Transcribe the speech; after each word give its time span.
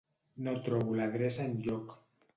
No 0.47 0.53
trobo 0.69 0.97
l'adreça 1.01 1.47
enlloc. 1.53 1.97